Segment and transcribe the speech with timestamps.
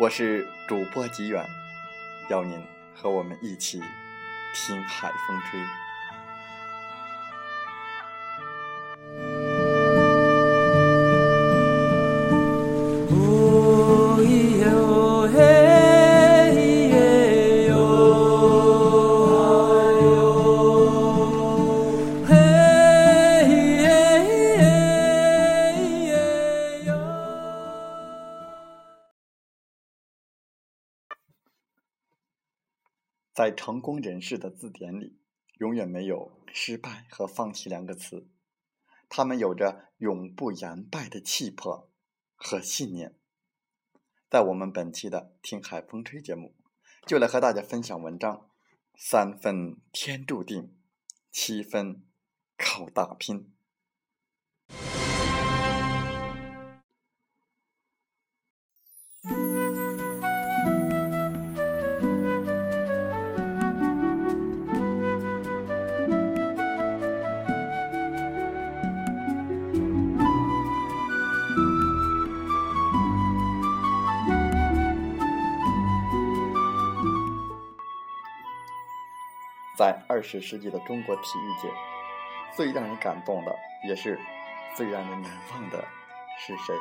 [0.00, 1.46] 我是主播吉远，
[2.30, 2.58] 邀您
[2.94, 3.82] 和我们一起。
[4.54, 5.60] 听海风吹。
[33.40, 35.18] 在成功人士的字典里，
[35.60, 38.28] 永远没有失败和放弃两个词。
[39.08, 41.90] 他们有着永不言败的气魄
[42.34, 43.16] 和信念。
[44.28, 46.54] 在我们本期的《听海风吹》节目，
[47.06, 48.50] 就来和大家分享文章：
[48.94, 50.76] 三分天注定，
[51.32, 52.04] 七分
[52.58, 53.54] 靠打拼。
[79.80, 81.72] 在二十世纪的中国体育界，
[82.54, 83.56] 最让人感动的，
[83.88, 84.20] 也是
[84.76, 85.82] 最让人难忘的，
[86.38, 86.76] 是谁？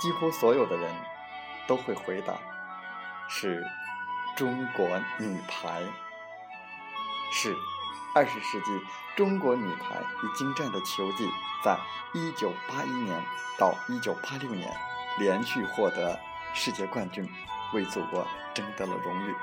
[0.00, 0.88] 几乎所有的人
[1.66, 2.34] 都会回答：
[3.28, 3.66] 是
[4.36, 4.86] 中国
[5.18, 5.82] 女排。
[7.32, 7.52] 是
[8.14, 8.80] 二十世纪
[9.16, 11.28] 中国女排以精湛的球技，
[11.64, 11.76] 在
[12.14, 13.20] 一九八一年
[13.58, 14.72] 到一九八六年
[15.18, 16.16] 连续获得
[16.54, 17.28] 世界冠军，
[17.74, 18.24] 为祖国
[18.54, 19.34] 争得了荣誉。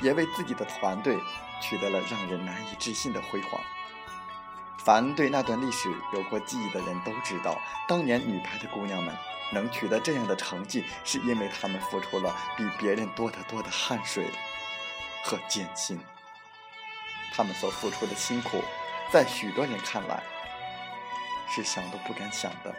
[0.00, 1.18] 也为自己的团队
[1.60, 3.60] 取得了让人难以置信的辉煌。
[4.78, 9.14] 凡对那段历史有过记忆的人都知道，当年女排的姑娘们
[9.52, 14.30] 能取得这样的成绩，是因为她们付出了比别人多得多的汗水
[15.22, 16.00] 和艰辛。
[17.34, 18.62] 她们所付出的辛苦，
[19.12, 20.22] 在许多人看来
[21.54, 22.74] 是想都不敢想的。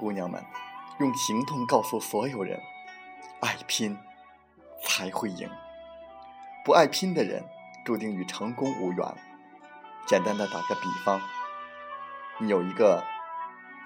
[0.00, 0.42] 姑娘们，
[0.98, 2.58] 用行动告诉所有人：
[3.40, 3.94] 爱拼
[4.82, 5.46] 才会赢。
[6.64, 7.44] 不爱拼的人，
[7.84, 9.06] 注定与成功无缘。
[10.06, 11.20] 简单的打个比方，
[12.38, 13.04] 你有一个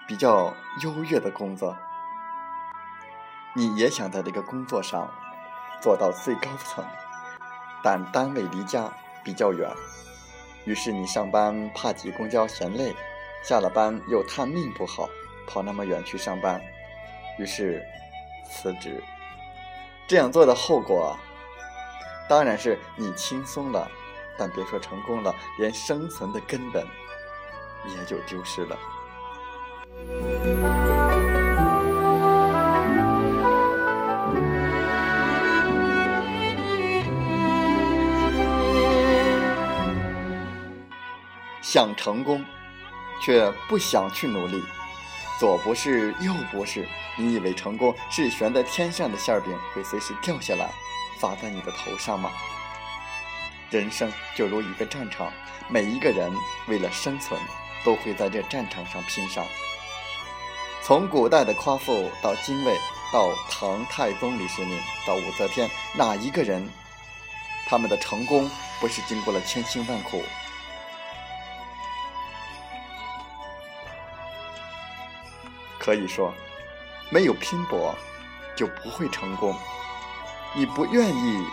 [0.07, 0.55] 比较
[0.85, 1.77] 优越的工作，
[3.57, 5.13] 你也想在这个工作上
[5.83, 6.85] 做到最高层，
[7.83, 8.89] 但单位离家
[9.25, 9.69] 比较远，
[10.65, 12.95] 于是你上班怕挤公交嫌累，
[13.43, 15.09] 下了班又叹命不好。
[15.47, 16.61] 跑那么远去上班，
[17.39, 17.85] 于是
[18.51, 19.03] 辞职。
[20.07, 21.17] 这样做的后果，
[22.29, 23.91] 当然是你轻松了，
[24.39, 26.87] 但别说成功了，连生存的根本
[27.87, 28.77] 也就丢失了。
[41.63, 42.45] 想成功，
[43.21, 44.63] 却不想去努力。
[45.39, 50.71] 左不是右不是，你以为成功是悬在天上的馅饼会随时掉下来，
[51.21, 52.31] 砸在你的头上吗？
[53.71, 55.33] 人生就如一个战场，
[55.69, 56.33] 每一个人
[56.69, 57.41] 为了生存，
[57.85, 59.43] 都会在这战场上拼杀。
[60.83, 62.79] 从古代的夸父到精卫，
[63.13, 66.69] 到唐太宗李世民，到武则天，哪一个人，
[67.67, 68.49] 他们的成功
[68.79, 70.23] 不是经过了千辛万苦？
[75.85, 76.33] 可以说，
[77.11, 77.95] 没有拼搏，
[78.57, 79.55] 就不会成功。
[80.55, 81.47] 你不愿意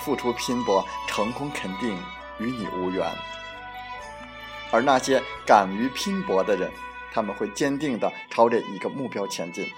[0.00, 1.96] 付出拼搏，成功肯定
[2.40, 3.08] 与你无缘。
[4.72, 6.68] 而那些敢于拼搏的人，
[7.12, 9.70] 他们会坚定地朝着一个目标前进。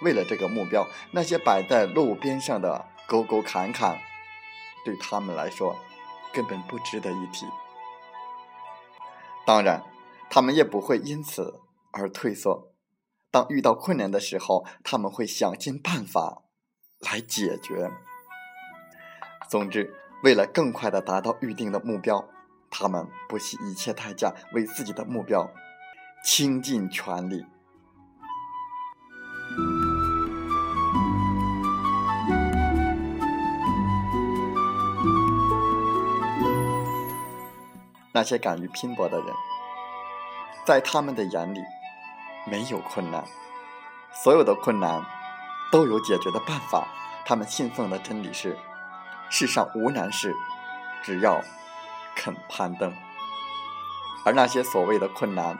[0.00, 3.98] 为了这个目标，那些摆在路边上的沟沟坎坎，
[4.84, 5.76] 对他们来说
[6.32, 7.46] 根本不值得一提。
[9.44, 9.82] 当然，
[10.30, 11.60] 他们也不会因此
[11.90, 12.69] 而退缩。
[13.30, 16.42] 当遇到困难的时候，他们会想尽办法
[16.98, 17.90] 来解决。
[19.48, 22.28] 总之，为了更快的达到预定的目标。
[22.72, 25.50] 他们不惜一切代价为自己的目标
[26.22, 27.44] 倾尽全力。
[38.12, 39.34] 那些敢于拼搏的人，
[40.64, 41.60] 在他们的眼里
[42.50, 43.24] 没有困难，
[44.12, 45.04] 所有的困难
[45.70, 46.88] 都有解决的办法。
[47.24, 48.58] 他们信奉的真理是：
[49.30, 50.34] 世上无难事，
[51.02, 51.40] 只要。
[52.16, 52.92] 肯攀登，
[54.26, 55.56] 而那些所谓的困难，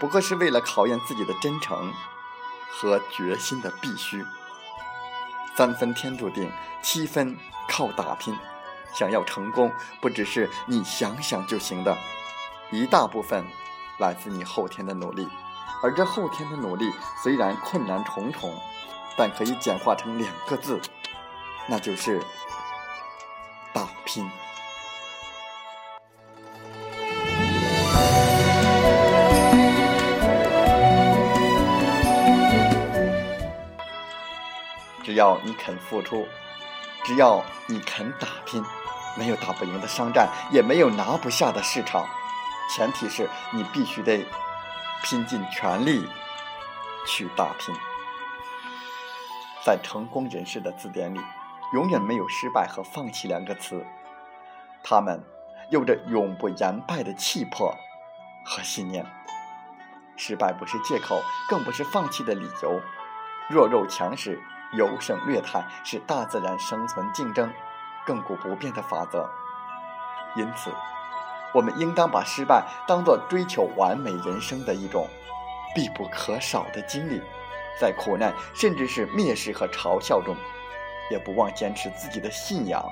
[0.00, 1.92] 不过是为了考验自己的真诚
[2.72, 4.24] 和决心的必须。
[5.54, 6.50] 三分天注定，
[6.82, 7.36] 七分
[7.68, 8.36] 靠打拼。
[8.92, 9.70] 想要成功，
[10.00, 11.96] 不只是你想想就行的，
[12.72, 13.44] 一大部分
[13.98, 15.28] 来自你后天的努力。
[15.82, 18.54] 而这后天的努力虽然困难重重，
[19.16, 20.80] 但可以简化成两个字，
[21.66, 22.22] 那就是
[23.72, 24.24] 打拼。
[35.02, 36.28] 只要你肯付出，
[37.02, 38.64] 只要你肯打拼，
[39.16, 42.06] 没有打不赢的商战，也没有拿不下的市场。
[42.70, 44.24] 前提是你必须得
[45.02, 46.08] 拼尽全力
[47.06, 47.74] 去打拼。
[49.64, 51.20] 在成功人士的字典里，
[51.74, 53.84] 永远没有失败和放弃两个词。
[54.82, 55.22] 他们
[55.70, 57.74] 有着永不言败的气魄
[58.44, 59.06] 和信念。
[60.16, 62.80] 失败不是借口，更不是放弃的理由。
[63.48, 64.40] 弱肉强食。
[64.74, 67.52] 优胜劣汰是大自然生存竞争
[68.06, 69.28] 亘古不变的法则，
[70.34, 70.70] 因此，
[71.54, 75.06] 我们应当把失败当作追求完美人生的一种
[75.74, 77.20] 必不可少的经历，
[77.80, 80.36] 在苦难甚至是蔑视和嘲笑中，
[81.10, 82.84] 也不忘坚持自己的信仰。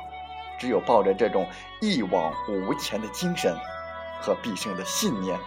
[0.59, 1.49] 只有抱着这种
[1.81, 3.57] 一往无前的精神
[4.21, 5.39] 和必胜的信念，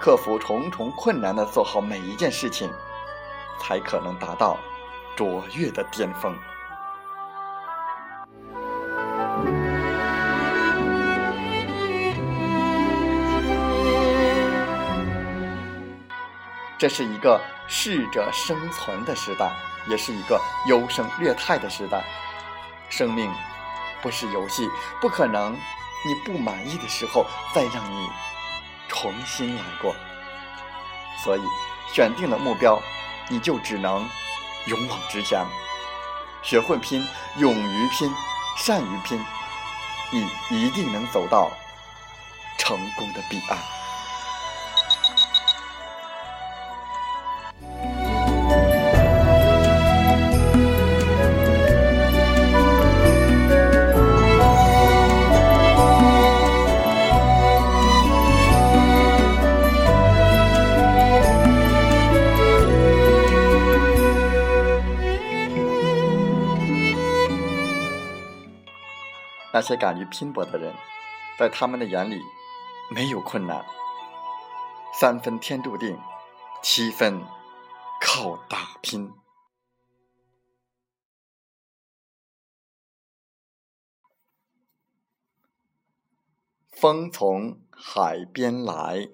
[0.00, 2.70] 克服重重困难的做好每一件事情，
[3.60, 4.56] 才可能达到。
[5.16, 6.38] 卓越的巅峰，
[16.78, 19.50] 这是一个适者生存的时代，
[19.88, 22.02] 也是一个优胜劣汰的时代。
[22.88, 23.30] 生命
[24.00, 24.68] 不是游戏，
[25.00, 25.52] 不可能
[26.06, 28.08] 你不满意的时候再让你
[28.88, 29.94] 重新来过。
[31.24, 31.42] 所以，
[31.92, 32.80] 选定了目标，
[33.28, 34.08] 你就只能。
[34.66, 35.42] 勇往直前，
[36.42, 37.02] 学会拼，
[37.38, 38.12] 勇于拼，
[38.58, 39.24] 善于拼，
[40.10, 41.50] 你一定能走到
[42.58, 43.77] 成功的彼岸。
[69.58, 70.72] 那些敢于拼搏的人，
[71.36, 72.22] 在他们的眼里，
[72.94, 73.66] 没有困难。
[74.94, 75.98] 三分天注定，
[76.62, 77.20] 七分
[78.00, 79.12] 靠打拼。
[86.70, 89.08] 风从海边来，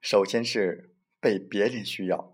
[0.00, 2.31] 首先是被别人需要。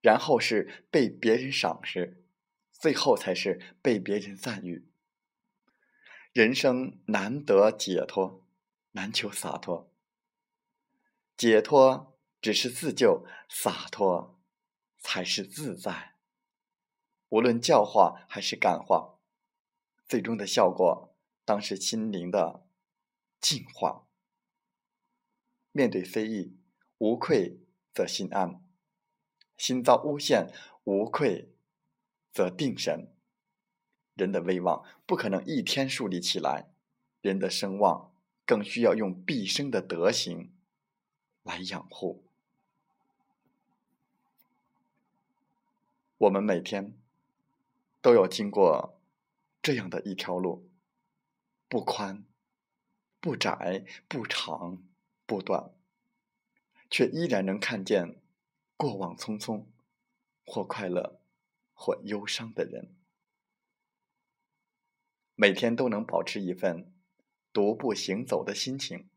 [0.00, 2.24] 然后是被别人赏识，
[2.72, 4.88] 最后才是被别人赞誉。
[6.32, 8.46] 人生难得解脱，
[8.92, 9.90] 难求洒脱。
[11.36, 14.38] 解脱只是自救，洒脱
[14.98, 16.14] 才是自在。
[17.30, 19.18] 无论教化还是感化，
[20.06, 22.66] 最终的效果当是心灵的
[23.40, 24.06] 净化。
[25.72, 26.56] 面对非议，
[26.98, 27.60] 无愧
[27.92, 28.62] 则心安；
[29.56, 30.52] 心遭诬陷，
[30.84, 31.48] 无愧
[32.32, 33.08] 则定神。
[34.14, 36.70] 人的威望不可能一天树立起来，
[37.20, 38.12] 人的声望
[38.46, 40.52] 更需要用毕生的德行
[41.42, 42.24] 来养护。
[46.18, 46.96] 我们每天
[48.00, 48.98] 都要经过
[49.60, 50.66] 这样的一条路，
[51.68, 52.24] 不宽、
[53.20, 54.82] 不窄、不长、
[55.26, 55.70] 不短，
[56.88, 58.16] 却依然能看见
[58.76, 59.66] 过往匆匆，
[60.44, 61.20] 或快乐，
[61.72, 62.94] 或忧伤的人。
[65.34, 66.94] 每天都能保持一份
[67.52, 69.08] 独步行走的心情，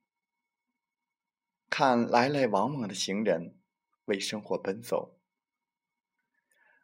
[1.69, 3.57] 看来来往往的行人
[4.05, 5.19] 为生活奔走。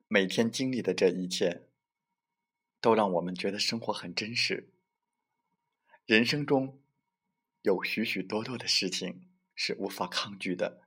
[0.07, 1.67] 每天经历的这一切，
[2.79, 4.71] 都让我们觉得生活很真实。
[6.05, 6.81] 人生中
[7.61, 10.84] 有许许多多的事情是无法抗拒的，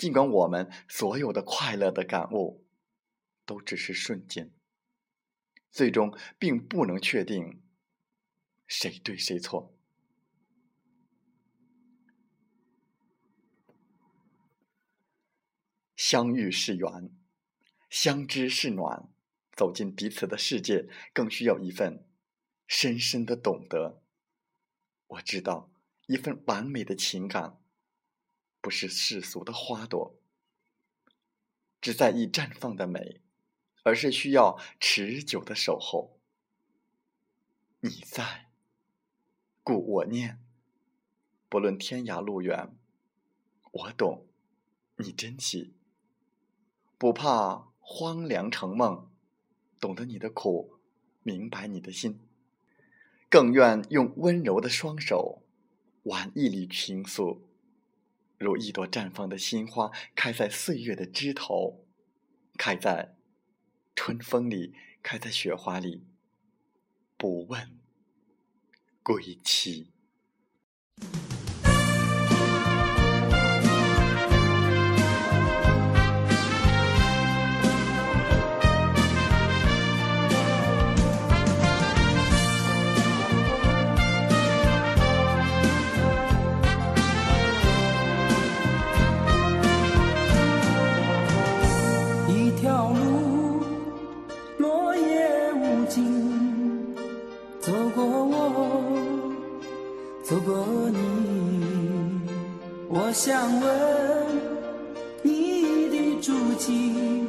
[0.00, 2.64] 尽管我们所有的快乐的感悟
[3.44, 4.50] 都只是瞬间，
[5.70, 7.60] 最终并不能确定
[8.66, 9.76] 谁对谁错。
[15.94, 17.14] 相遇是缘。
[17.90, 19.12] 相知是暖，
[19.52, 22.08] 走进彼此的世界，更需要一份
[22.66, 24.02] 深深的懂得。
[25.08, 25.70] 我知道，
[26.06, 27.59] 一份完美的情感，
[28.60, 30.14] 不是世俗的花朵，
[31.80, 33.20] 只在意绽放的美，
[33.82, 36.18] 而是需要持久的守候。
[37.80, 38.50] 你在，
[39.62, 40.38] 故我念。
[41.48, 42.76] 不论天涯路远，
[43.72, 44.26] 我懂，
[44.96, 45.72] 你珍惜，
[46.98, 47.68] 不怕。
[47.92, 49.10] 荒凉成梦，
[49.80, 50.78] 懂得你的苦，
[51.24, 52.20] 明白你的心，
[53.28, 55.42] 更愿用温柔的双手
[56.04, 57.40] 挽一缕情愫，
[58.40, 61.84] 如一朵绽放的鲜花，开在岁月的枝头，
[62.56, 63.14] 开在
[63.94, 66.06] 春风里，开在雪花里，
[67.18, 67.78] 不问
[69.02, 69.92] 归期。
[92.60, 93.62] 条路，
[94.58, 96.94] 落叶无尽，
[97.58, 98.82] 走过我，
[100.22, 102.20] 走过你，
[102.90, 103.70] 我想问。
[105.22, 107.24] 你的足迹，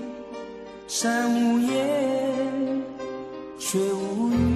[0.85, 2.83] 山无言，
[3.57, 4.50] 水无语。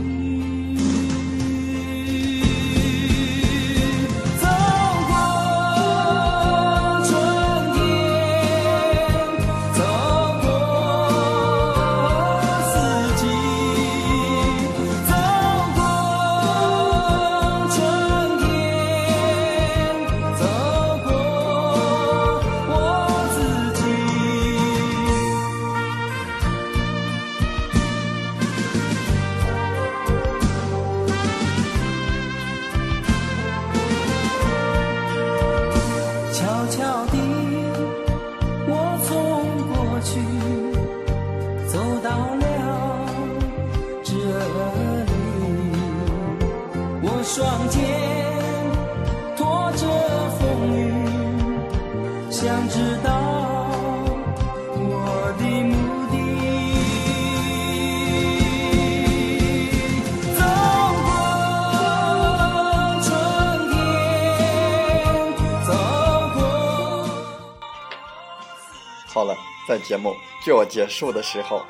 [69.16, 69.34] 好了，
[69.66, 71.66] 在节目就要结束的时候，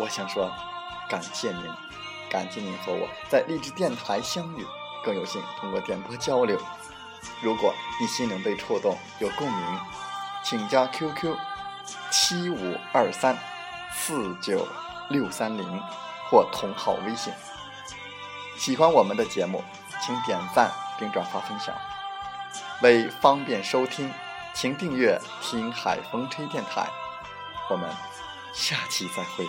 [0.00, 0.50] 我想说，
[1.08, 1.62] 感谢您。
[2.28, 4.66] 感谢您和我在励志电台相遇，
[5.04, 6.60] 更有幸通过电波交流。
[7.40, 9.80] 如果你心灵被触动，有共鸣，
[10.42, 11.36] 请加 QQ
[12.10, 13.38] 七五二三
[13.92, 14.66] 四九
[15.08, 15.80] 六三零
[16.28, 17.32] 或同号微信。
[18.58, 19.62] 喜欢我们的节目，
[20.04, 20.68] 请点赞
[20.98, 21.72] 并转发分享。
[22.82, 24.12] 为方便收听，
[24.56, 26.88] 请订阅“听海风吹电台”。
[27.68, 27.86] 我们
[28.54, 29.46] 下期再会。